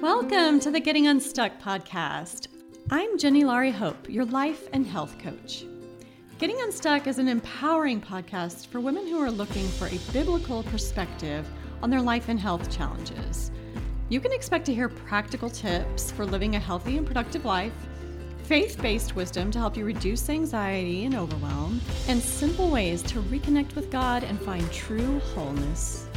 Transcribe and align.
Welcome 0.00 0.60
to 0.60 0.70
the 0.70 0.80
Getting 0.80 1.08
Unstuck 1.08 1.60
podcast. 1.60 2.48
I'm 2.90 3.18
Jennie 3.18 3.44
Laurie 3.44 3.70
Hope, 3.70 4.08
your 4.08 4.24
life 4.24 4.66
and 4.72 4.86
health 4.86 5.18
coach. 5.18 5.66
Getting 6.38 6.58
Unstuck 6.62 7.06
is 7.06 7.18
an 7.18 7.28
empowering 7.28 8.00
podcast 8.00 8.68
for 8.68 8.80
women 8.80 9.06
who 9.06 9.20
are 9.20 9.30
looking 9.30 9.68
for 9.68 9.88
a 9.88 10.00
biblical 10.10 10.62
perspective 10.62 11.46
on 11.82 11.90
their 11.90 12.00
life 12.00 12.30
and 12.30 12.40
health 12.40 12.74
challenges. 12.74 13.50
You 14.08 14.20
can 14.20 14.32
expect 14.32 14.64
to 14.66 14.74
hear 14.74 14.88
practical 14.88 15.50
tips 15.50 16.10
for 16.10 16.24
living 16.24 16.56
a 16.56 16.58
healthy 16.58 16.96
and 16.96 17.06
productive 17.06 17.44
life, 17.44 17.74
faith 18.44 18.80
based 18.80 19.16
wisdom 19.16 19.50
to 19.50 19.58
help 19.58 19.76
you 19.76 19.84
reduce 19.84 20.30
anxiety 20.30 21.04
and 21.04 21.14
overwhelm, 21.14 21.78
and 22.08 22.22
simple 22.22 22.70
ways 22.70 23.02
to 23.02 23.20
reconnect 23.24 23.74
with 23.74 23.90
God 23.90 24.24
and 24.24 24.40
find 24.40 24.72
true 24.72 25.18
wholeness. 25.34 26.09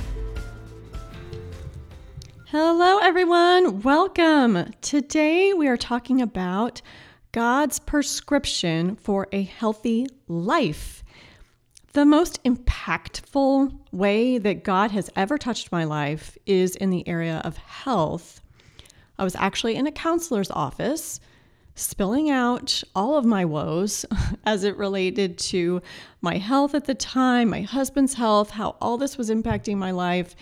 Hello, 2.55 2.99
everyone. 2.99 3.81
Welcome. 3.81 4.71
Today 4.81 5.53
we 5.53 5.67
are 5.67 5.75
talking 5.75 6.21
about 6.21 6.83
God's 7.31 7.79
prescription 7.79 8.95
for 8.95 9.27
a 9.31 9.41
healthy 9.41 10.05
life. 10.27 11.03
The 11.93 12.05
most 12.05 12.43
impactful 12.43 13.75
way 13.91 14.37
that 14.37 14.63
God 14.63 14.91
has 14.91 15.09
ever 15.15 15.39
touched 15.39 15.71
my 15.71 15.83
life 15.83 16.37
is 16.45 16.75
in 16.75 16.91
the 16.91 17.07
area 17.07 17.41
of 17.43 17.57
health. 17.57 18.39
I 19.17 19.23
was 19.23 19.35
actually 19.35 19.75
in 19.75 19.87
a 19.87 19.91
counselor's 19.91 20.51
office 20.51 21.19
spilling 21.73 22.29
out 22.29 22.83
all 22.93 23.17
of 23.17 23.25
my 23.25 23.45
woes 23.45 24.05
as 24.45 24.63
it 24.63 24.77
related 24.77 25.39
to 25.39 25.81
my 26.21 26.37
health 26.37 26.75
at 26.75 26.85
the 26.85 26.93
time, 26.93 27.49
my 27.49 27.61
husband's 27.61 28.13
health, 28.13 28.51
how 28.51 28.75
all 28.79 28.99
this 28.99 29.17
was 29.17 29.31
impacting 29.31 29.77
my 29.77 29.89
life 29.89 30.35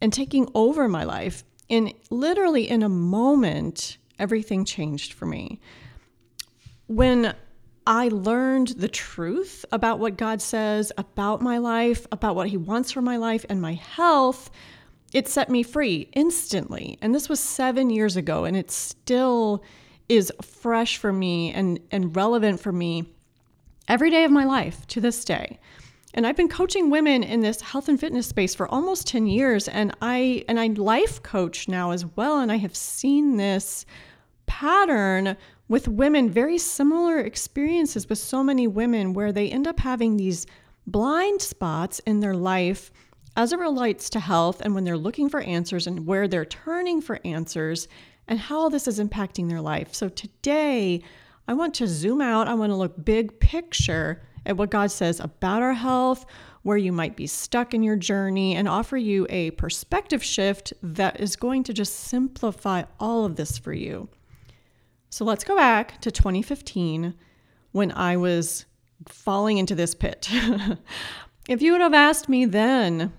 and 0.00 0.12
taking 0.12 0.48
over 0.54 0.88
my 0.88 1.04
life. 1.04 1.44
And 1.70 1.92
literally 2.10 2.68
in 2.68 2.82
a 2.82 2.88
moment, 2.88 3.98
everything 4.18 4.64
changed 4.64 5.12
for 5.12 5.26
me. 5.26 5.60
When 6.86 7.34
I 7.86 8.08
learned 8.08 8.68
the 8.68 8.88
truth 8.88 9.64
about 9.72 9.98
what 9.98 10.16
God 10.16 10.42
says 10.42 10.92
about 10.98 11.40
my 11.40 11.58
life, 11.58 12.06
about 12.12 12.36
what 12.36 12.48
He 12.48 12.56
wants 12.56 12.92
for 12.92 13.00
my 13.02 13.16
life 13.16 13.44
and 13.48 13.62
my 13.62 13.74
health, 13.74 14.50
it 15.12 15.26
set 15.28 15.48
me 15.48 15.62
free 15.62 16.08
instantly. 16.12 16.98
And 17.00 17.14
this 17.14 17.28
was 17.28 17.40
seven 17.40 17.90
years 17.90 18.16
ago, 18.16 18.44
and 18.44 18.56
it 18.56 18.70
still 18.70 19.62
is 20.08 20.32
fresh 20.42 20.98
for 20.98 21.12
me 21.12 21.52
and, 21.52 21.80
and 21.90 22.14
relevant 22.14 22.60
for 22.60 22.72
me 22.72 23.12
every 23.88 24.10
day 24.10 24.24
of 24.24 24.30
my 24.30 24.44
life 24.44 24.86
to 24.88 25.00
this 25.00 25.24
day. 25.24 25.58
And 26.14 26.26
I've 26.26 26.36
been 26.36 26.48
coaching 26.48 26.90
women 26.90 27.22
in 27.22 27.40
this 27.40 27.60
health 27.60 27.88
and 27.88 28.00
fitness 28.00 28.26
space 28.26 28.54
for 28.54 28.66
almost 28.68 29.06
10 29.06 29.26
years 29.26 29.68
and 29.68 29.94
I 30.00 30.44
and 30.48 30.58
I 30.58 30.68
life 30.68 31.22
coach 31.22 31.68
now 31.68 31.90
as 31.90 32.06
well 32.16 32.40
and 32.40 32.50
I 32.50 32.56
have 32.56 32.74
seen 32.74 33.36
this 33.36 33.84
pattern 34.46 35.36
with 35.68 35.86
women 35.86 36.30
very 36.30 36.56
similar 36.56 37.18
experiences 37.18 38.08
with 38.08 38.18
so 38.18 38.42
many 38.42 38.66
women 38.66 39.12
where 39.12 39.32
they 39.32 39.50
end 39.50 39.66
up 39.66 39.80
having 39.80 40.16
these 40.16 40.46
blind 40.86 41.42
spots 41.42 41.98
in 42.00 42.20
their 42.20 42.34
life 42.34 42.90
as 43.36 43.52
it 43.52 43.58
relates 43.58 44.08
to 44.10 44.20
health 44.20 44.60
and 44.62 44.74
when 44.74 44.84
they're 44.84 44.96
looking 44.96 45.28
for 45.28 45.40
answers 45.42 45.86
and 45.86 46.06
where 46.06 46.26
they're 46.26 46.44
turning 46.44 47.00
for 47.00 47.20
answers 47.24 47.86
and 48.26 48.38
how 48.38 48.68
this 48.68 48.88
is 48.88 48.98
impacting 48.98 49.48
their 49.48 49.60
life. 49.60 49.94
So 49.94 50.08
today, 50.08 51.02
I 51.46 51.54
want 51.54 51.74
to 51.74 51.86
zoom 51.86 52.20
out. 52.20 52.48
I 52.48 52.54
want 52.54 52.70
to 52.70 52.76
look 52.76 53.04
big 53.04 53.38
picture 53.38 54.22
at 54.48 54.56
what 54.56 54.70
God 54.70 54.90
says 54.90 55.20
about 55.20 55.62
our 55.62 55.74
health, 55.74 56.26
where 56.62 56.76
you 56.76 56.92
might 56.92 57.14
be 57.14 57.26
stuck 57.26 57.74
in 57.74 57.82
your 57.82 57.96
journey, 57.96 58.56
and 58.56 58.68
offer 58.68 58.96
you 58.96 59.26
a 59.30 59.52
perspective 59.52 60.24
shift 60.24 60.72
that 60.82 61.20
is 61.20 61.36
going 61.36 61.62
to 61.64 61.72
just 61.72 61.94
simplify 61.94 62.82
all 62.98 63.24
of 63.24 63.36
this 63.36 63.58
for 63.58 63.72
you. 63.72 64.08
So 65.10 65.24
let's 65.24 65.44
go 65.44 65.56
back 65.56 66.00
to 66.00 66.10
2015 66.10 67.14
when 67.72 67.92
I 67.92 68.16
was 68.16 68.66
falling 69.06 69.58
into 69.58 69.74
this 69.74 69.94
pit. 69.94 70.28
if 71.48 71.62
you 71.62 71.72
would 71.72 71.80
have 71.80 71.94
asked 71.94 72.28
me 72.28 72.44
then, 72.44 73.12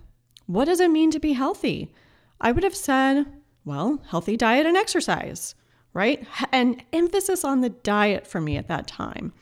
what 0.46 0.66
does 0.66 0.80
it 0.80 0.92
mean 0.92 1.12
to 1.12 1.20
be 1.20 1.34
healthy? 1.34 1.94
I 2.42 2.52
would 2.52 2.64
have 2.64 2.76
said, 2.76 3.26
well, 3.66 4.02
healthy 4.08 4.36
diet 4.38 4.66
and 4.66 4.78
exercise, 4.78 5.56
right? 5.94 6.26
And 6.52 6.84
emphasis 6.92 7.44
on 7.44 7.62
the 7.62 7.70
diet 7.70 8.26
for 8.26 8.42
me 8.42 8.58
at 8.58 8.68
that 8.68 8.88
time. 8.88 9.34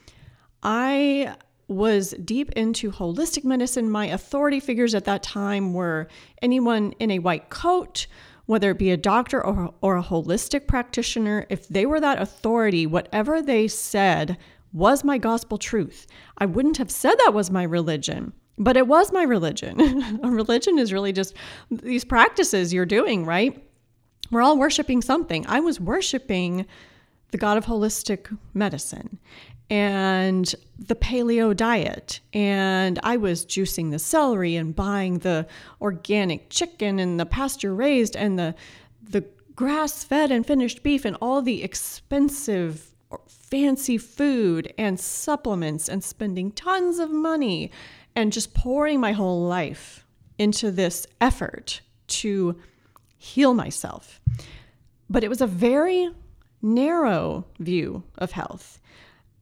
I 0.62 1.36
was 1.68 2.14
deep 2.24 2.50
into 2.52 2.90
holistic 2.90 3.44
medicine. 3.44 3.90
My 3.90 4.06
authority 4.06 4.58
figures 4.58 4.94
at 4.94 5.04
that 5.04 5.22
time 5.22 5.74
were 5.74 6.08
anyone 6.40 6.92
in 6.98 7.10
a 7.10 7.18
white 7.18 7.50
coat, 7.50 8.06
whether 8.46 8.70
it 8.70 8.78
be 8.78 8.90
a 8.90 8.96
doctor 8.96 9.44
or, 9.44 9.74
or 9.82 9.98
a 9.98 10.02
holistic 10.02 10.66
practitioner. 10.66 11.46
If 11.50 11.68
they 11.68 11.84
were 11.84 12.00
that 12.00 12.20
authority, 12.20 12.86
whatever 12.86 13.42
they 13.42 13.68
said 13.68 14.38
was 14.72 15.04
my 15.04 15.18
gospel 15.18 15.58
truth. 15.58 16.06
I 16.38 16.46
wouldn't 16.46 16.78
have 16.78 16.90
said 16.90 17.14
that 17.18 17.34
was 17.34 17.50
my 17.50 17.62
religion, 17.62 18.32
but 18.56 18.76
it 18.76 18.86
was 18.86 19.12
my 19.12 19.22
religion. 19.22 20.20
a 20.22 20.30
religion 20.30 20.78
is 20.78 20.92
really 20.92 21.12
just 21.12 21.34
these 21.70 22.04
practices 22.04 22.72
you're 22.72 22.86
doing, 22.86 23.24
right? 23.24 23.62
We're 24.30 24.42
all 24.42 24.58
worshiping 24.58 25.02
something. 25.02 25.46
I 25.48 25.60
was 25.60 25.80
worshiping 25.80 26.66
the 27.30 27.38
God 27.38 27.56
of 27.56 27.66
holistic 27.66 28.36
medicine 28.54 29.18
and 29.70 30.54
the 30.78 30.94
paleo 30.94 31.54
diet. 31.54 32.20
And 32.32 32.98
I 33.02 33.16
was 33.16 33.44
juicing 33.44 33.90
the 33.90 33.98
celery 33.98 34.56
and 34.56 34.74
buying 34.74 35.18
the 35.18 35.46
organic 35.80 36.48
chicken 36.50 36.98
and 36.98 37.20
the 37.20 37.26
pasture 37.26 37.74
raised 37.74 38.16
and 38.16 38.38
the, 38.38 38.54
the 39.02 39.24
grass 39.54 40.04
fed 40.04 40.30
and 40.30 40.46
finished 40.46 40.82
beef 40.82 41.04
and 41.04 41.16
all 41.20 41.42
the 41.42 41.62
expensive, 41.62 42.94
fancy 43.26 43.98
food 43.98 44.72
and 44.78 44.98
supplements 44.98 45.88
and 45.88 46.02
spending 46.02 46.50
tons 46.52 46.98
of 46.98 47.10
money 47.10 47.70
and 48.14 48.32
just 48.32 48.54
pouring 48.54 49.00
my 49.00 49.12
whole 49.12 49.42
life 49.42 50.06
into 50.38 50.70
this 50.70 51.06
effort 51.20 51.80
to 52.06 52.58
heal 53.16 53.52
myself. 53.52 54.20
But 55.10 55.24
it 55.24 55.28
was 55.28 55.40
a 55.40 55.46
very 55.46 56.10
narrow 56.62 57.46
view 57.58 58.02
of 58.16 58.32
health. 58.32 58.80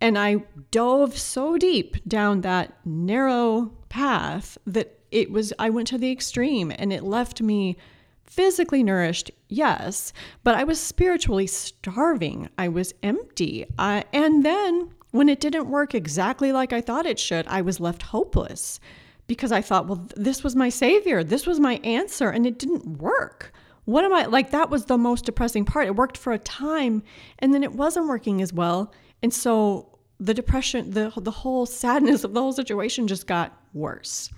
And 0.01 0.19
I 0.19 0.45
dove 0.71 1.17
so 1.17 1.57
deep 1.57 1.97
down 2.07 2.43
that 2.43 2.77
narrow 2.85 3.73
path 3.89 4.59
that 4.67 4.99
it 5.11 5.31
was, 5.31 5.53
I 5.59 5.71
went 5.71 5.89
to 5.89 5.99
the 5.99 6.13
extreme 6.13 6.71
and 6.71 6.93
it 6.93 7.03
left 7.03 7.41
me 7.41 7.77
physically 8.25 8.83
nourished, 8.83 9.31
yes, 9.49 10.13
but 10.45 10.55
I 10.55 10.65
was 10.65 10.79
spiritually 10.79 11.47
starving. 11.47 12.51
I 12.59 12.69
was 12.69 12.93
empty. 13.03 13.65
And 13.79 14.45
then 14.45 14.91
when 15.13 15.31
it 15.31 15.41
didn't 15.41 15.71
work 15.71 15.95
exactly 15.95 16.53
like 16.53 16.75
I 16.75 16.83
thought 16.83 17.07
it 17.07 17.19
should, 17.19 17.47
I 17.47 17.63
was 17.63 17.81
left 17.81 18.03
hopeless 18.03 18.81
because 19.27 19.53
I 19.53 19.63
thought, 19.63 19.87
well, 19.87 20.07
this 20.15 20.45
was 20.45 20.55
my 20.55 20.69
savior, 20.69 21.25
this 21.25 21.47
was 21.47 21.59
my 21.59 21.77
answer, 21.77 22.29
and 22.29 22.47
it 22.47 22.59
didn't 22.59 22.99
work 22.99 23.53
what 23.87 24.05
am 24.05 24.13
I 24.13 24.27
like? 24.27 24.51
That 24.51 24.69
was 24.69 24.85
the 24.85 24.99
most 24.99 25.25
depressing 25.25 25.65
part. 25.65 25.87
It 25.87 25.97
worked 25.97 26.19
for 26.19 26.33
a 26.33 26.39
time 26.39 27.03
and 27.39 27.55
then 27.55 27.63
it 27.63 27.73
wasn't 27.73 28.09
working 28.09 28.43
as 28.43 28.53
well. 28.53 28.93
And 29.23 29.33
so 29.33 29.99
the 30.19 30.35
depression, 30.35 30.91
the, 30.91 31.13
the 31.17 31.31
whole 31.31 31.67
sadness 31.67 32.25
of 32.25 32.35
the 32.35 32.43
whole 32.43 32.53
situation 32.53 33.07
just 33.07 33.27
got 33.27 33.59
worse. 33.73 34.31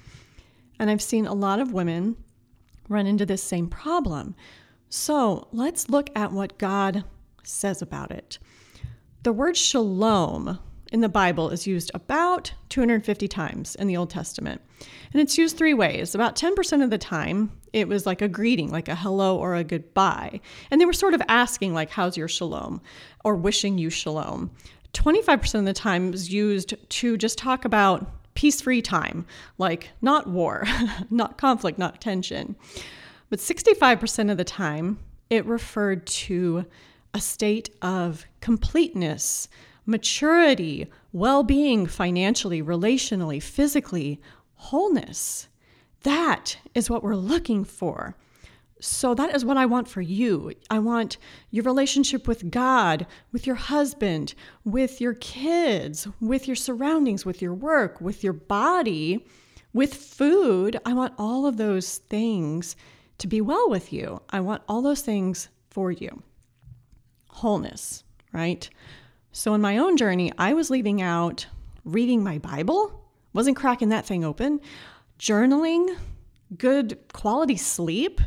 And 0.79 0.91
I've 0.91 1.03
seen 1.03 1.27
a 1.27 1.35
lot 1.35 1.61
of 1.61 1.73
women 1.73 2.17
run 2.89 3.07
into 3.07 3.27
this 3.27 3.43
same 3.43 3.69
problem. 3.69 4.35
So 4.91 5.49
let's 5.53 5.89
look 5.89 6.11
at 6.15 6.33
what 6.33 6.59
God 6.59 7.05
says 7.43 7.83
about 7.83 8.11
it. 8.11 8.39
The 9.23 9.33
word 9.33 9.57
shalom 9.57 10.59
in 10.93 11.01
the 11.01 11.09
Bible 11.09 11.51
is 11.51 11.67
used 11.67 11.91
about 11.95 12.53
250 12.69 13.29
times 13.29 13.75
in 13.75 13.87
the 13.87 13.97
Old 13.97 14.11
Testament. 14.11 14.61
And 15.13 15.21
it's 15.21 15.39
used 15.39 15.57
three 15.57 15.75
ways. 15.75 16.15
About 16.15 16.37
10% 16.37 16.83
of 16.83 16.91
the 16.91 16.99
time, 16.99 17.53
it 17.73 17.89
was 17.89 18.07
like 18.07 18.23
a 18.23 18.29
greeting, 18.29 18.71
like 18.71 18.89
a 18.89 18.95
hello 18.95 19.37
or 19.37 19.55
a 19.55 19.65
goodbye. 19.65 20.41
And 20.71 20.81
they 20.81 20.85
were 20.85 20.93
sort 20.93 21.15
of 21.15 21.23
asking, 21.29 21.75
like, 21.75 21.91
how's 21.91 22.17
your 22.17 22.29
shalom? 22.29 22.81
Or 23.25 23.37
wishing 23.37 23.79
you 23.79 23.91
shalom. 23.91 24.51
25% 24.95 25.59
of 25.59 25.65
the 25.65 25.73
time 25.73 26.11
was 26.11 26.33
used 26.33 26.75
to 26.89 27.17
just 27.17 27.39
talk 27.39 27.65
about 27.65 28.11
peace 28.35 28.61
free 28.61 28.81
time, 28.81 29.27
like 29.59 29.91
not 30.01 30.29
war, 30.29 30.65
not 31.11 31.39
conflict, 31.39 31.79
not 31.79 32.01
tension. 32.01 32.57
But 33.31 33.41
65% 33.41 34.31
of 34.31 34.37
the 34.37 34.45
time, 34.45 34.99
it 35.29 35.45
referred 35.45 36.07
to 36.07 36.65
a 37.13 37.21
state 37.21 37.71
of 37.83 38.25
completeness, 38.41 39.49
maturity, 39.87 40.87
well 41.13 41.43
being 41.43 41.87
financially, 41.87 42.63
relationally, 42.63 43.43
physically, 43.43 44.21
wholeness. 44.55 45.49
That 46.03 46.59
is 46.75 46.89
what 46.91 47.03
we're 47.03 47.17
looking 47.17 47.65
for. 47.65 48.15
So, 48.81 49.13
that 49.15 49.35
is 49.35 49.45
what 49.45 49.57
I 49.57 49.67
want 49.67 49.89
for 49.89 50.01
you. 50.01 50.53
I 50.71 50.79
want 50.79 51.19
your 51.51 51.65
relationship 51.65 52.29
with 52.29 52.51
God, 52.51 53.07
with 53.33 53.45
your 53.47 53.57
husband, 53.57 54.35
with 54.65 55.01
your 55.01 55.15
kids, 55.15 56.07
with 56.21 56.47
your 56.47 56.55
surroundings, 56.57 57.27
with 57.27 57.43
your 57.43 57.55
work, 57.55 58.01
with 58.01 58.23
your 58.23 58.33
body, 58.35 59.27
with 59.73 59.95
food. 59.95 60.79
I 60.87 60.93
want 60.93 61.15
all 61.19 61.45
of 61.47 61.57
those 61.57 61.99
things 61.99 62.77
to 63.19 63.27
be 63.27 63.41
well 63.41 63.69
with 63.69 63.93
you. 63.93 64.23
I 64.31 64.41
want 64.41 64.63
all 64.69 64.81
those 64.83 65.03
things 65.03 65.49
for 65.71 65.91
you. 65.91 66.23
wholeness, 67.29 68.05
right? 68.33 68.69
So 69.33 69.55
in 69.55 69.61
my 69.61 69.79
own 69.79 69.97
journey, 69.97 70.33
I 70.39 70.55
was 70.55 70.71
leaving 70.71 71.03
out 71.03 71.47
reading 71.85 72.23
my 72.23 72.39
Bible, 72.39 73.05
wasn't 73.33 73.57
cracking 73.57 73.91
that 73.91 74.07
thing 74.07 74.25
open, 74.25 74.61
journaling, 75.19 75.97
good 76.57 76.99
quality 77.13 77.57
sleep, 77.57 78.21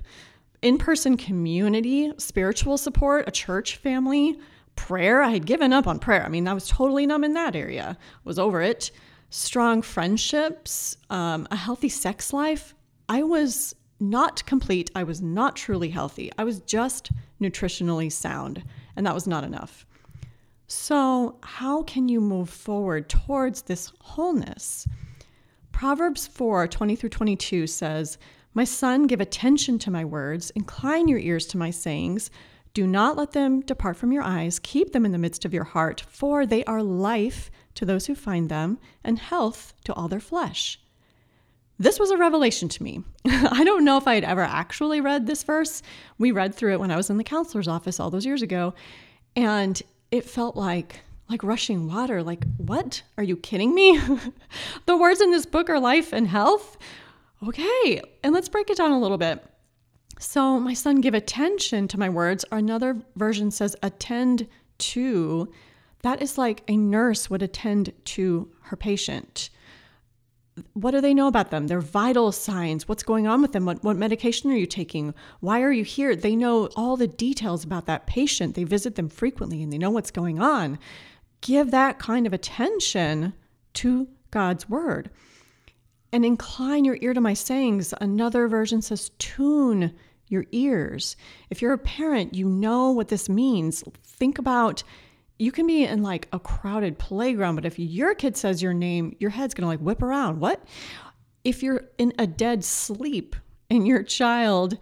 in 0.61 0.77
person 0.77 1.17
community, 1.17 2.11
spiritual 2.17 2.77
support, 2.77 3.27
a 3.27 3.31
church 3.31 3.77
family, 3.77 4.39
prayer. 4.75 5.21
I 5.21 5.29
had 5.29 5.45
given 5.45 5.73
up 5.73 5.87
on 5.87 5.99
prayer. 5.99 6.23
I 6.23 6.29
mean, 6.29 6.47
I 6.47 6.53
was 6.53 6.67
totally 6.67 7.05
numb 7.05 7.23
in 7.23 7.33
that 7.33 7.55
area, 7.55 7.97
was 8.23 8.37
over 8.37 8.61
it. 8.61 8.91
Strong 9.29 9.81
friendships, 9.83 10.97
um, 11.09 11.47
a 11.51 11.55
healthy 11.55 11.89
sex 11.89 12.33
life. 12.33 12.75
I 13.07 13.23
was 13.23 13.75
not 13.99 14.45
complete. 14.45 14.91
I 14.95 15.03
was 15.03 15.21
not 15.21 15.55
truly 15.55 15.89
healthy. 15.89 16.31
I 16.37 16.43
was 16.43 16.59
just 16.61 17.11
nutritionally 17.39 18.11
sound, 18.11 18.63
and 18.95 19.05
that 19.05 19.13
was 19.13 19.27
not 19.27 19.43
enough. 19.43 19.85
So, 20.67 21.37
how 21.43 21.83
can 21.83 22.07
you 22.07 22.21
move 22.21 22.49
forward 22.49 23.09
towards 23.09 23.63
this 23.63 23.91
wholeness? 23.99 24.87
Proverbs 25.71 26.27
4 26.27 26.67
20 26.67 26.95
through 26.95 27.09
22 27.09 27.67
says, 27.67 28.17
My 28.53 28.63
son, 28.63 29.07
give 29.07 29.21
attention 29.21 29.79
to 29.79 29.91
my 29.91 30.05
words, 30.05 30.49
incline 30.51 31.07
your 31.07 31.19
ears 31.19 31.45
to 31.47 31.57
my 31.57 31.71
sayings. 31.71 32.29
Do 32.73 32.87
not 32.87 33.17
let 33.17 33.31
them 33.31 33.61
depart 33.61 33.97
from 33.97 34.13
your 34.13 34.23
eyes, 34.23 34.59
keep 34.59 34.93
them 34.93 35.05
in 35.05 35.11
the 35.11 35.17
midst 35.17 35.43
of 35.43 35.53
your 35.53 35.65
heart, 35.65 36.01
for 36.07 36.45
they 36.45 36.63
are 36.65 36.81
life 36.81 37.51
to 37.75 37.85
those 37.85 38.05
who 38.05 38.15
find 38.15 38.47
them 38.47 38.79
and 39.03 39.19
health 39.19 39.73
to 39.83 39.93
all 39.93 40.07
their 40.07 40.21
flesh. 40.21 40.79
This 41.77 41.99
was 41.99 42.11
a 42.11 42.17
revelation 42.17 42.69
to 42.69 42.83
me. 42.83 43.03
I 43.25 43.63
don't 43.63 43.83
know 43.83 43.97
if 43.97 44.07
I 44.07 44.15
had 44.15 44.23
ever 44.23 44.43
actually 44.43 45.01
read 45.01 45.25
this 45.25 45.43
verse. 45.43 45.81
We 46.17 46.31
read 46.31 46.53
through 46.53 46.73
it 46.73 46.79
when 46.79 46.91
I 46.91 46.95
was 46.95 47.09
in 47.09 47.17
the 47.17 47.23
counselor's 47.23 47.67
office 47.67 47.99
all 47.99 48.11
those 48.11 48.25
years 48.25 48.43
ago, 48.43 48.73
and 49.35 49.81
it 50.11 50.25
felt 50.25 50.55
like 50.55 51.01
like 51.31 51.43
rushing 51.43 51.87
water. 51.87 52.21
Like, 52.21 52.45
what? 52.57 53.01
Are 53.17 53.23
you 53.23 53.37
kidding 53.37 53.73
me? 53.73 53.99
the 54.85 54.97
words 54.97 55.21
in 55.21 55.31
this 55.31 55.45
book 55.45 55.69
are 55.69 55.79
life 55.79 56.13
and 56.13 56.27
health. 56.27 56.77
Okay, 57.47 58.01
and 58.23 58.33
let's 58.33 58.49
break 58.49 58.69
it 58.69 58.77
down 58.77 58.91
a 58.91 58.99
little 58.99 59.17
bit. 59.17 59.43
So, 60.19 60.59
my 60.59 60.73
son, 60.75 61.01
give 61.01 61.15
attention 61.15 61.87
to 61.87 61.99
my 61.99 62.09
words. 62.09 62.45
Another 62.51 63.01
version 63.15 63.49
says, 63.49 63.75
attend 63.81 64.47
to. 64.79 65.51
That 66.03 66.21
is 66.21 66.37
like 66.37 66.63
a 66.67 66.77
nurse 66.77 67.29
would 67.29 67.41
attend 67.41 67.93
to 68.05 68.51
her 68.63 68.75
patient. 68.75 69.49
What 70.73 70.91
do 70.91 71.01
they 71.01 71.13
know 71.13 71.27
about 71.27 71.49
them? 71.49 71.67
Their 71.67 71.79
vital 71.79 72.31
signs. 72.31 72.87
What's 72.87 73.03
going 73.03 73.25
on 73.25 73.41
with 73.41 73.53
them? 73.53 73.65
What, 73.65 73.83
what 73.83 73.95
medication 73.95 74.51
are 74.51 74.55
you 74.55 74.65
taking? 74.65 75.13
Why 75.39 75.61
are 75.61 75.71
you 75.71 75.83
here? 75.83 76.15
They 76.15 76.35
know 76.35 76.67
all 76.75 76.97
the 76.97 77.07
details 77.07 77.63
about 77.63 77.85
that 77.85 78.05
patient. 78.05 78.55
They 78.55 78.65
visit 78.65 78.95
them 78.95 79.09
frequently 79.09 79.63
and 79.63 79.71
they 79.71 79.77
know 79.77 79.89
what's 79.89 80.11
going 80.11 80.39
on 80.39 80.77
give 81.41 81.71
that 81.71 81.99
kind 81.99 82.25
of 82.25 82.33
attention 82.33 83.33
to 83.73 84.07
God's 84.31 84.69
word. 84.69 85.09
And 86.13 86.25
incline 86.25 86.83
your 86.85 86.97
ear 87.01 87.13
to 87.13 87.21
my 87.21 87.33
sayings. 87.33 87.93
Another 88.01 88.47
version 88.47 88.81
says, 88.81 89.11
tune 89.17 89.93
your 90.27 90.45
ears. 90.51 91.15
If 91.49 91.61
you're 91.61 91.73
a 91.73 91.77
parent, 91.77 92.33
you 92.33 92.47
know 92.47 92.91
what 92.91 93.09
this 93.09 93.29
means. 93.29 93.83
Think 94.03 94.37
about 94.37 94.83
you 95.39 95.51
can 95.51 95.65
be 95.65 95.85
in 95.85 96.03
like 96.03 96.27
a 96.31 96.39
crowded 96.39 96.99
playground, 96.99 97.55
but 97.55 97.65
if 97.65 97.79
your 97.79 98.13
kid 98.13 98.37
says 98.37 98.61
your 98.61 98.73
name, 98.73 99.15
your 99.19 99.31
head's 99.31 99.55
gonna 99.55 99.67
like 99.67 99.79
whip 99.79 100.03
around. 100.03 100.39
What? 100.39 100.63
If 101.43 101.63
you're 101.63 101.85
in 101.97 102.13
a 102.19 102.27
dead 102.27 102.63
sleep 102.63 103.35
and 103.69 103.87
your 103.87 104.03
child 104.03 104.77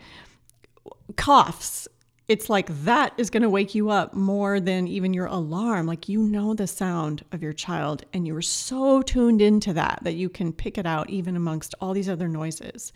coughs 1.15 1.87
it's 2.29 2.47
like 2.47 2.67
that 2.83 3.11
is 3.17 3.31
going 3.31 3.41
to 3.41 3.49
wake 3.49 3.73
you 3.73 3.89
up 3.89 4.13
more 4.13 4.59
than 4.59 4.87
even 4.87 5.15
your 5.15 5.25
alarm. 5.25 5.87
Like 5.87 6.07
you 6.07 6.21
know 6.21 6.53
the 6.53 6.67
sound 6.67 7.25
of 7.31 7.41
your 7.41 7.53
child 7.53 8.03
and 8.13 8.27
you're 8.27 8.43
so 8.43 9.01
tuned 9.01 9.41
into 9.41 9.73
that 9.73 9.99
that 10.03 10.13
you 10.13 10.29
can 10.29 10.53
pick 10.53 10.77
it 10.77 10.85
out 10.85 11.09
even 11.09 11.35
amongst 11.35 11.73
all 11.81 11.91
these 11.91 12.07
other 12.07 12.27
noises. 12.27 12.93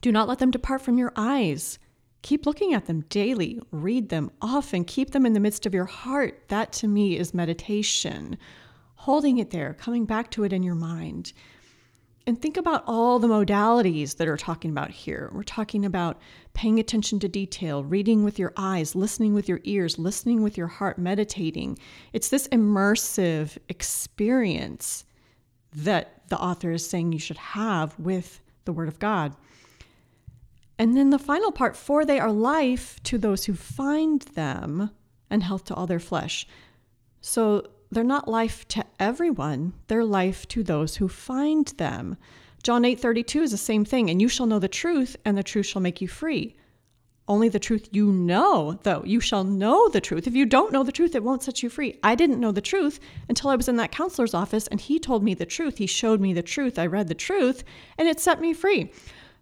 Do 0.00 0.12
not 0.12 0.28
let 0.28 0.38
them 0.38 0.52
depart 0.52 0.82
from 0.82 0.98
your 0.98 1.12
eyes. 1.16 1.80
Keep 2.22 2.46
looking 2.46 2.72
at 2.74 2.86
them 2.86 3.00
daily, 3.08 3.60
read 3.72 4.08
them 4.08 4.30
often, 4.40 4.84
keep 4.84 5.10
them 5.10 5.26
in 5.26 5.32
the 5.32 5.40
midst 5.40 5.66
of 5.66 5.74
your 5.74 5.86
heart. 5.86 6.44
That 6.46 6.72
to 6.74 6.86
me 6.86 7.18
is 7.18 7.34
meditation. 7.34 8.38
Holding 8.94 9.38
it 9.38 9.50
there, 9.50 9.74
coming 9.74 10.04
back 10.04 10.30
to 10.32 10.44
it 10.44 10.52
in 10.52 10.62
your 10.62 10.76
mind. 10.76 11.32
And 12.26 12.40
think 12.40 12.56
about 12.56 12.84
all 12.86 13.18
the 13.18 13.28
modalities 13.28 14.16
that 14.18 14.28
are 14.28 14.36
talking 14.36 14.70
about 14.70 14.90
here. 14.90 15.30
We're 15.32 15.42
talking 15.42 15.84
about 15.84 16.20
paying 16.52 16.78
attention 16.78 17.18
to 17.20 17.28
detail, 17.28 17.82
reading 17.82 18.24
with 18.24 18.38
your 18.38 18.52
eyes, 18.56 18.94
listening 18.94 19.34
with 19.34 19.48
your 19.48 19.60
ears, 19.64 19.98
listening 19.98 20.42
with 20.42 20.58
your 20.58 20.66
heart, 20.66 20.98
meditating. 20.98 21.78
It's 22.12 22.28
this 22.28 22.46
immersive 22.48 23.56
experience 23.68 25.04
that 25.74 26.28
the 26.28 26.38
author 26.38 26.72
is 26.72 26.88
saying 26.88 27.12
you 27.12 27.18
should 27.18 27.38
have 27.38 27.98
with 27.98 28.40
the 28.64 28.72
Word 28.72 28.88
of 28.88 28.98
God. 28.98 29.34
And 30.78 30.96
then 30.96 31.10
the 31.10 31.18
final 31.18 31.52
part 31.52 31.76
for 31.76 32.04
they 32.04 32.20
are 32.20 32.32
life 32.32 33.02
to 33.04 33.18
those 33.18 33.44
who 33.44 33.54
find 33.54 34.22
them 34.22 34.90
and 35.30 35.42
health 35.42 35.64
to 35.66 35.74
all 35.74 35.86
their 35.86 36.00
flesh. 36.00 36.46
So 37.20 37.66
they're 37.90 38.04
not 38.04 38.28
life 38.28 38.66
to 38.68 38.84
everyone, 38.98 39.72
they're 39.88 40.04
life 40.04 40.46
to 40.48 40.62
those 40.62 40.96
who 40.96 41.08
find 41.08 41.66
them. 41.76 42.16
John 42.62 42.84
8:32 42.84 43.42
is 43.42 43.50
the 43.50 43.56
same 43.56 43.84
thing, 43.84 44.10
and 44.10 44.20
you 44.20 44.28
shall 44.28 44.46
know 44.46 44.58
the 44.58 44.68
truth, 44.68 45.16
and 45.24 45.36
the 45.36 45.42
truth 45.42 45.66
shall 45.66 45.82
make 45.82 46.00
you 46.00 46.08
free. 46.08 46.56
Only 47.30 47.48
the 47.48 47.60
truth 47.60 47.88
you 47.92 48.10
know, 48.12 48.80
though. 48.82 49.04
You 49.06 49.20
shall 49.20 49.44
know 49.44 49.88
the 49.88 50.00
truth. 50.00 50.26
If 50.26 50.34
you 50.34 50.44
don't 50.44 50.72
know 50.72 50.82
the 50.82 50.90
truth, 50.90 51.14
it 51.14 51.22
won't 51.22 51.44
set 51.44 51.62
you 51.62 51.70
free. 51.70 51.96
I 52.02 52.16
didn't 52.16 52.40
know 52.40 52.50
the 52.50 52.60
truth 52.60 52.98
until 53.28 53.50
I 53.50 53.54
was 53.54 53.68
in 53.68 53.76
that 53.76 53.92
counselor's 53.92 54.34
office 54.34 54.66
and 54.66 54.80
he 54.80 54.98
told 54.98 55.22
me 55.22 55.34
the 55.34 55.46
truth. 55.46 55.78
He 55.78 55.86
showed 55.86 56.20
me 56.20 56.32
the 56.32 56.42
truth. 56.42 56.76
I 56.76 56.86
read 56.86 57.06
the 57.06 57.14
truth 57.14 57.62
and 57.96 58.08
it 58.08 58.18
set 58.18 58.40
me 58.40 58.52
free. 58.52 58.90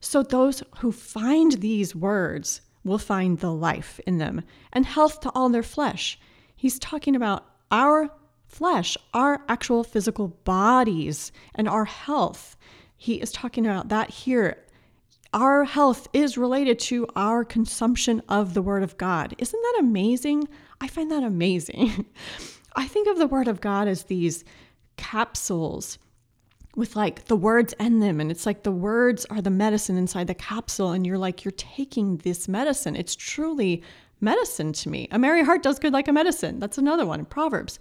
So 0.00 0.22
those 0.22 0.62
who 0.80 0.92
find 0.92 1.52
these 1.52 1.96
words 1.96 2.60
will 2.84 2.98
find 2.98 3.38
the 3.38 3.52
life 3.52 4.00
in 4.06 4.18
them 4.18 4.42
and 4.70 4.84
health 4.84 5.20
to 5.20 5.30
all 5.30 5.48
their 5.48 5.62
flesh. 5.62 6.20
He's 6.54 6.78
talking 6.78 7.16
about 7.16 7.46
our 7.70 8.10
flesh, 8.48 8.96
our 9.14 9.42
actual 9.48 9.84
physical 9.84 10.28
bodies, 10.44 11.30
and 11.54 11.68
our 11.68 11.84
health. 11.84 12.56
He 12.96 13.20
is 13.20 13.30
talking 13.30 13.66
about 13.66 13.88
that 13.90 14.10
here. 14.10 14.64
Our 15.32 15.64
health 15.64 16.08
is 16.12 16.38
related 16.38 16.78
to 16.80 17.06
our 17.14 17.44
consumption 17.44 18.22
of 18.28 18.54
the 18.54 18.62
Word 18.62 18.82
of 18.82 18.96
God. 18.96 19.34
Isn't 19.38 19.60
that 19.60 19.76
amazing? 19.80 20.48
I 20.80 20.88
find 20.88 21.10
that 21.10 21.22
amazing. 21.22 22.06
I 22.76 22.88
think 22.88 23.08
of 23.08 23.18
the 23.18 23.26
Word 23.26 23.46
of 23.46 23.60
God 23.60 23.88
as 23.88 24.04
these 24.04 24.44
capsules 24.96 25.98
with 26.76 26.96
like 26.96 27.26
the 27.26 27.36
words 27.36 27.74
in 27.80 27.98
them 27.98 28.20
and 28.20 28.30
it's 28.30 28.46
like 28.46 28.62
the 28.62 28.70
words 28.70 29.24
are 29.26 29.40
the 29.40 29.50
medicine 29.50 29.96
inside 29.96 30.26
the 30.26 30.34
capsule 30.34 30.92
and 30.92 31.06
you're 31.06 31.18
like 31.18 31.44
you're 31.44 31.52
taking 31.52 32.18
this 32.18 32.46
medicine 32.46 32.94
it's 32.94 33.16
truly 33.16 33.82
medicine 34.20 34.72
to 34.72 34.88
me 34.88 35.08
a 35.10 35.18
merry 35.18 35.42
heart 35.42 35.62
does 35.62 35.78
good 35.78 35.92
like 35.92 36.08
a 36.08 36.12
medicine 36.12 36.58
that's 36.58 36.78
another 36.78 37.06
one 37.06 37.20
in 37.20 37.26
proverbs 37.26 37.78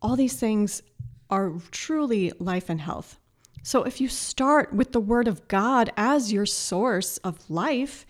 all 0.00 0.16
these 0.16 0.38
things 0.38 0.82
are 1.30 1.54
truly 1.70 2.32
life 2.38 2.68
and 2.68 2.80
health. 2.80 3.18
So 3.62 3.82
if 3.82 4.00
you 4.00 4.08
start 4.08 4.72
with 4.72 4.92
the 4.92 5.00
Word 5.00 5.26
of 5.26 5.48
God 5.48 5.92
as 5.96 6.32
your 6.32 6.46
source 6.46 7.18
of 7.18 7.50
life, 7.50 8.06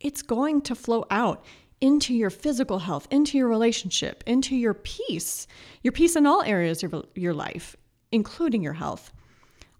it's 0.00 0.22
going 0.22 0.62
to 0.62 0.74
flow 0.74 1.04
out 1.10 1.44
into 1.80 2.14
your 2.14 2.30
physical 2.30 2.80
health, 2.80 3.06
into 3.10 3.38
your 3.38 3.48
relationship, 3.48 4.24
into 4.26 4.56
your 4.56 4.74
peace, 4.74 5.46
your 5.82 5.92
peace 5.92 6.16
in 6.16 6.26
all 6.26 6.42
areas 6.42 6.82
of 6.82 7.04
your 7.14 7.34
life, 7.34 7.76
including 8.10 8.62
your 8.62 8.72
health. 8.72 9.12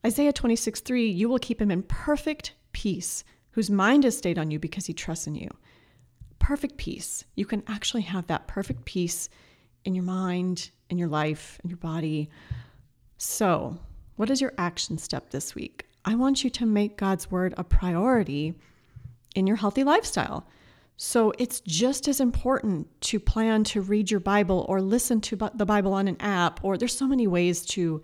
Isaiah 0.04 0.32
26, 0.32 0.80
3, 0.80 1.08
you 1.10 1.28
will 1.28 1.38
keep 1.38 1.60
him 1.60 1.70
in 1.70 1.82
perfect 1.82 2.52
peace, 2.72 3.24
whose 3.50 3.70
mind 3.70 4.04
is 4.04 4.16
stayed 4.16 4.38
on 4.38 4.50
you 4.50 4.58
because 4.58 4.86
he 4.86 4.92
trusts 4.92 5.26
in 5.26 5.34
you. 5.34 5.48
Perfect 6.38 6.76
peace. 6.76 7.24
You 7.34 7.46
can 7.46 7.64
actually 7.66 8.02
have 8.02 8.26
that 8.28 8.46
perfect 8.46 8.84
peace 8.84 9.28
in 9.86 9.94
your 9.94 10.04
mind, 10.04 10.70
in 10.90 10.98
your 10.98 11.08
life, 11.08 11.58
in 11.62 11.70
your 11.70 11.78
body. 11.78 12.28
So, 13.18 13.78
what 14.16 14.30
is 14.30 14.40
your 14.40 14.52
action 14.58 14.98
step 14.98 15.30
this 15.30 15.54
week? 15.54 15.86
I 16.04 16.14
want 16.14 16.44
you 16.44 16.50
to 16.50 16.66
make 16.66 16.96
God's 16.96 17.30
word 17.30 17.54
a 17.56 17.64
priority 17.64 18.54
in 19.34 19.46
your 19.46 19.56
healthy 19.56 19.84
lifestyle. 19.84 20.46
So, 20.96 21.32
it's 21.38 21.60
just 21.60 22.08
as 22.08 22.20
important 22.20 23.00
to 23.02 23.20
plan 23.20 23.64
to 23.64 23.80
read 23.80 24.10
your 24.10 24.20
Bible 24.20 24.66
or 24.68 24.80
listen 24.80 25.20
to 25.22 25.36
the 25.54 25.66
Bible 25.66 25.92
on 25.94 26.08
an 26.08 26.16
app, 26.20 26.62
or 26.62 26.76
there's 26.76 26.96
so 26.96 27.06
many 27.06 27.26
ways 27.26 27.64
to 27.66 28.02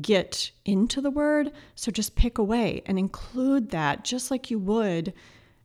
get 0.00 0.50
into 0.64 1.00
the 1.00 1.10
word. 1.10 1.52
So, 1.74 1.90
just 1.90 2.16
pick 2.16 2.38
away 2.38 2.82
and 2.86 2.98
include 2.98 3.70
that 3.70 4.04
just 4.04 4.30
like 4.30 4.50
you 4.50 4.58
would 4.58 5.12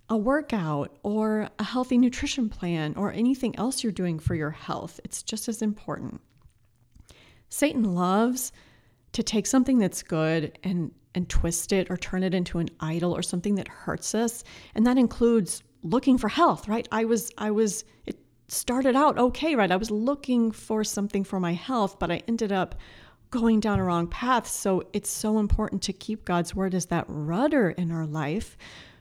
a 0.10 0.18
workout 0.18 0.98
or 1.04 1.50
a 1.60 1.64
healthy 1.64 1.98
nutrition 1.98 2.50
plan 2.50 2.94
or 2.98 3.12
anything 3.12 3.56
else 3.58 3.84
you're 3.84 3.92
doing 3.92 4.18
for 4.18 4.36
your 4.36 4.50
health. 4.50 5.00
It's 5.04 5.22
just 5.22 5.48
as 5.48 5.62
important. 5.62 6.22
Satan 7.50 7.96
loves 7.96 8.52
to 9.14 9.24
take 9.24 9.48
something 9.48 9.78
that's 9.78 10.04
good 10.04 10.58
and 10.64 10.92
and 11.16 11.28
twist 11.28 11.74
it 11.74 11.90
or 11.90 11.98
turn 11.98 12.22
it 12.22 12.36
into 12.36 12.60
an 12.60 12.70
idol 12.80 13.16
or 13.16 13.24
something 13.24 13.56
that 13.56 13.68
hurts 13.68 14.14
us, 14.14 14.44
and 14.76 14.86
that 14.86 14.98
includes 14.98 15.64
looking 15.82 16.18
for 16.18 16.28
health, 16.28 16.68
right? 16.68 16.88
I 16.92 17.06
was 17.06 17.32
I 17.38 17.52
was 17.52 17.84
it, 18.06 18.20
started 18.48 18.96
out 18.96 19.18
okay, 19.18 19.56
right? 19.56 19.72
I 19.72 19.76
was 19.76 19.92
looking 19.92 20.52
for 20.52 20.84
something 20.84 21.24
for 21.24 21.40
my 21.40 21.54
health, 21.54 21.98
but 22.00 22.12
I 22.12 22.22
ended 22.28 22.52
up 22.52 22.76
going 23.32 23.60
down 23.60 23.80
a 23.80 23.84
wrong 23.84 24.08
path. 24.08 24.48
So 24.48 24.84
it's 24.94 25.10
so 25.10 25.40
important 25.40 25.82
to 25.84 25.94
keep 25.94 26.26
God's 26.26 26.56
word 26.56 26.74
as 26.74 26.88
that 26.88 27.06
rudder 27.08 27.72
in 27.72 27.92
our 27.92 28.06
life 28.06 28.58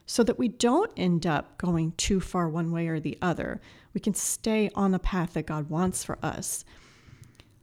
so 0.08 0.24
that 0.24 0.38
we 0.38 0.48
don't 0.48 0.90
end 0.96 1.26
up 1.26 1.58
going 1.58 1.92
too 1.98 2.18
far 2.18 2.48
one 2.48 2.72
way 2.72 2.88
or 2.88 2.98
the 2.98 3.18
other. 3.20 3.60
We 3.92 4.00
can 4.00 4.14
stay 4.14 4.70
on 4.74 4.90
the 4.90 4.98
path 4.98 5.34
that 5.34 5.46
God 5.46 5.68
wants 5.68 6.02
for 6.02 6.18
us. 6.22 6.64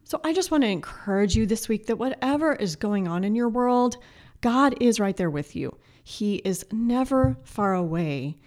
So 0.03 0.21
I 0.23 0.31
just 0.31 0.51
want 0.51 0.63
to 0.63 0.69
encourage 0.69 1.35
you 1.35 1.47
this 1.47 1.67
week 1.67 1.87
that 1.87 1.97
whatever 1.97 2.53
is 2.53 2.75
going 2.75 3.07
on 3.07 3.23
in 3.23 3.33
your 3.33 3.49
world, 3.49 3.97
God 4.41 4.75
is 4.79 4.99
right 4.99 5.17
there 5.17 5.31
with 5.31 5.55
you. 5.55 5.75
He 6.03 6.35
is 6.45 6.63
never 6.71 7.35
far 7.43 7.73
away. 7.73 8.37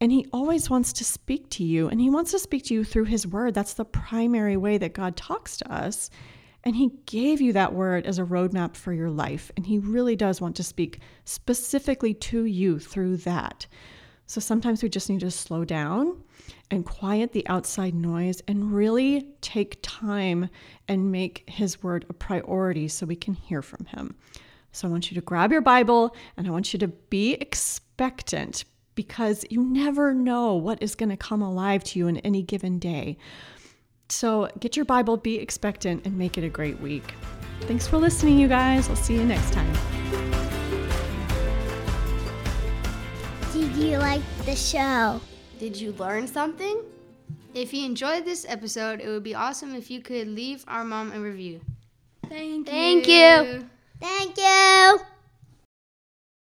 And 0.00 0.12
he 0.12 0.28
always 0.32 0.70
wants 0.70 0.92
to 0.92 1.04
speak 1.04 1.50
to 1.50 1.64
you, 1.64 1.88
and 1.88 2.00
he 2.00 2.10
wants 2.10 2.30
to 2.30 2.38
speak 2.38 2.64
to 2.66 2.74
you 2.74 2.84
through 2.84 3.04
his 3.04 3.26
word. 3.26 3.54
That's 3.54 3.74
the 3.74 3.84
primary 3.84 4.56
way 4.56 4.78
that 4.78 4.94
God 4.94 5.16
talks 5.16 5.56
to 5.56 5.72
us. 5.72 6.08
And 6.64 6.74
he 6.74 6.92
gave 7.06 7.40
you 7.40 7.52
that 7.52 7.74
word 7.74 8.06
as 8.06 8.18
a 8.18 8.24
roadmap 8.24 8.74
for 8.74 8.92
your 8.92 9.10
life. 9.10 9.52
And 9.56 9.66
he 9.66 9.78
really 9.78 10.16
does 10.16 10.40
want 10.40 10.56
to 10.56 10.62
speak 10.62 11.00
specifically 11.24 12.14
to 12.14 12.46
you 12.46 12.78
through 12.78 13.18
that. 13.18 13.66
So 14.26 14.40
sometimes 14.40 14.82
we 14.82 14.88
just 14.88 15.10
need 15.10 15.20
to 15.20 15.30
slow 15.30 15.64
down 15.64 16.22
and 16.70 16.86
quiet 16.86 17.32
the 17.32 17.46
outside 17.48 17.94
noise 17.94 18.40
and 18.48 18.72
really 18.72 19.28
take 19.42 19.78
time 19.82 20.48
and 20.88 21.12
make 21.12 21.44
his 21.46 21.82
word 21.82 22.06
a 22.08 22.14
priority 22.14 22.88
so 22.88 23.04
we 23.04 23.16
can 23.16 23.34
hear 23.34 23.60
from 23.60 23.84
him. 23.86 24.14
So 24.72 24.88
I 24.88 24.90
want 24.90 25.10
you 25.10 25.14
to 25.16 25.20
grab 25.20 25.52
your 25.52 25.60
Bible 25.60 26.16
and 26.36 26.46
I 26.46 26.50
want 26.50 26.72
you 26.72 26.78
to 26.80 26.88
be 26.88 27.34
expectant 27.34 28.64
because 28.94 29.44
you 29.50 29.62
never 29.62 30.14
know 30.14 30.54
what 30.54 30.82
is 30.82 30.94
going 30.94 31.10
to 31.10 31.16
come 31.16 31.42
alive 31.42 31.84
to 31.84 31.98
you 31.98 32.08
in 32.08 32.16
any 32.18 32.42
given 32.42 32.78
day. 32.78 33.18
So 34.08 34.48
get 34.60 34.76
your 34.76 34.84
Bible, 34.84 35.16
be 35.16 35.38
expectant, 35.38 36.04
and 36.06 36.16
make 36.16 36.38
it 36.38 36.44
a 36.44 36.48
great 36.48 36.78
week. 36.80 37.14
Thanks 37.62 37.86
for 37.86 37.96
listening, 37.96 38.38
you 38.38 38.48
guys. 38.48 38.88
I'll 38.88 38.96
see 38.96 39.14
you 39.14 39.24
next 39.24 39.52
time. 39.52 39.72
Did 43.52 43.74
you 43.76 43.98
like 43.98 44.22
the 44.44 44.56
show? 44.56 45.20
Did 45.58 45.80
you 45.80 45.92
learn 45.92 46.26
something? 46.26 46.82
If 47.54 47.72
you 47.72 47.86
enjoyed 47.86 48.24
this 48.24 48.44
episode, 48.48 49.00
it 49.00 49.08
would 49.08 49.22
be 49.22 49.34
awesome 49.34 49.74
if 49.74 49.90
you 49.90 50.00
could 50.00 50.28
leave 50.28 50.64
our 50.66 50.84
mom 50.84 51.12
a 51.12 51.20
review. 51.20 51.60
Thank 52.28 52.66
you. 52.66 52.72
Thank 52.72 53.08
you. 53.08 53.68
Thank 54.00 54.36
you. 54.36 55.04